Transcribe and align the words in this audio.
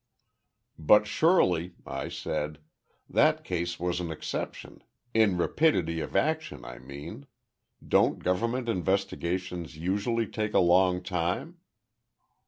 "But, 0.79 1.05
surely," 1.05 1.75
I 1.85 2.09
said, 2.09 2.57
"that 3.07 3.43
case 3.43 3.79
was 3.79 3.99
an 3.99 4.09
exception. 4.09 4.83
In 5.13 5.37
rapidity 5.37 5.99
of 5.99 6.15
action, 6.15 6.65
I 6.65 6.79
mean. 6.79 7.27
Don't 7.87 8.17
governmental 8.17 8.73
investigations 8.75 9.77
usually 9.77 10.25
take 10.25 10.55
a 10.55 10.59
long 10.59 11.03
time?" 11.03 11.59